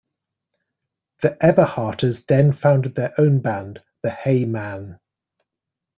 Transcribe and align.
The 1.21 1.37
Eberharters 1.39 2.25
then 2.25 2.53
founded 2.53 2.95
their 2.95 3.13
own 3.19 3.37
band, 3.39 3.83
the 4.01 4.09
Hey 4.09 4.45
Mann! 4.45 4.99